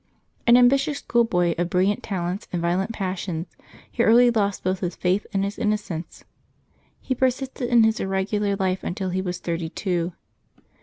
[0.47, 3.45] An ambitious school boy of bril liant talents and violent passions,
[3.91, 6.23] he early lost both his faith and his innocence.
[6.99, 10.13] He persisted in his irregular life until he was thirty two.